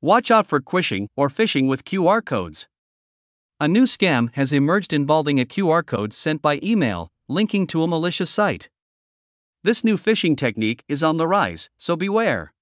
[0.00, 2.68] Watch out for quishing or phishing with QR codes.
[3.58, 7.88] A new scam has emerged involving a QR code sent by email, linking to a
[7.88, 8.68] malicious site.
[9.64, 12.52] This new phishing technique is on the rise, so beware.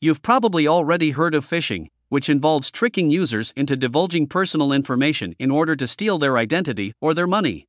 [0.00, 5.52] You've probably already heard of phishing, which involves tricking users into divulging personal information in
[5.52, 7.68] order to steal their identity or their money.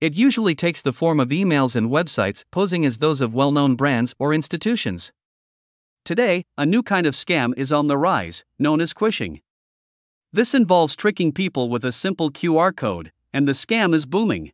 [0.00, 3.74] It usually takes the form of emails and websites posing as those of well known
[3.74, 5.10] brands or institutions.
[6.10, 9.42] Today, a new kind of scam is on the rise, known as quishing.
[10.32, 14.50] This involves tricking people with a simple QR code, and the scam is booming.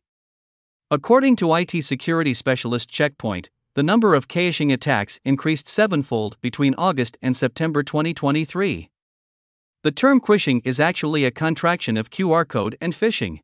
[0.91, 7.17] According to IT security specialist Checkpoint, the number of quishing attacks increased sevenfold between August
[7.23, 8.91] and September 2023.
[9.81, 13.39] The term quishing is actually a contraction of QR code and phishing.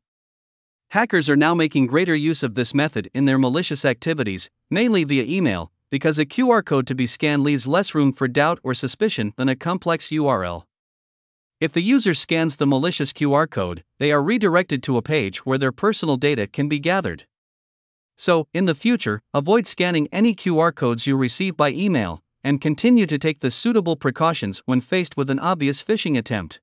[0.90, 5.24] Hackers are now making greater use of this method in their malicious activities, mainly via
[5.24, 9.32] email, because a QR code to be scanned leaves less room for doubt or suspicion
[9.36, 10.64] than a complex URL.
[11.60, 15.56] If the user scans the malicious QR code, they are redirected to a page where
[15.56, 17.26] their personal data can be gathered.
[18.16, 23.06] So, in the future, avoid scanning any QR codes you receive by email, and continue
[23.06, 26.60] to take the suitable precautions when faced with an obvious phishing attempt.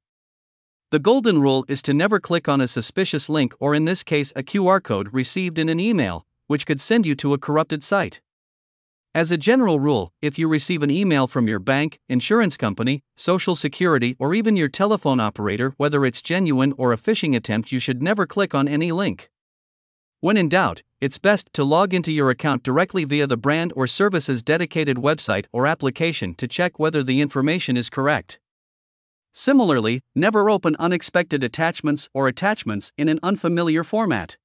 [0.89, 4.33] The golden rule is to never click on a suspicious link or, in this case,
[4.35, 8.19] a QR code received in an email, which could send you to a corrupted site.
[9.13, 13.57] As a general rule, if you receive an email from your bank, insurance company, social
[13.57, 18.01] security, or even your telephone operator, whether it's genuine or a phishing attempt, you should
[18.01, 19.29] never click on any link.
[20.21, 23.85] When in doubt, it's best to log into your account directly via the brand or
[23.85, 28.39] service's dedicated website or application to check whether the information is correct.
[29.33, 34.37] Similarly, never open unexpected attachments or attachments in an unfamiliar format.